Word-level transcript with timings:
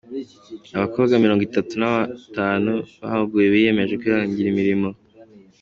Abakobwa 0.77 1.13
mirongo 1.23 1.41
itatu 1.49 1.71
na 1.81 1.89
batanu 1.95 2.73
bahuguwe 3.01 3.45
biyemeje 3.53 3.93
kwihangira 4.01 4.47
imirimo 4.49 4.89